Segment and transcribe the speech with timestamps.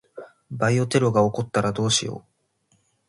[0.49, 2.73] バイオテロが起こったらどうしよう。